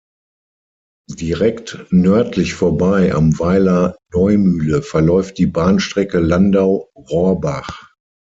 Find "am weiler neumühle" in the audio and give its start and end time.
3.13-4.81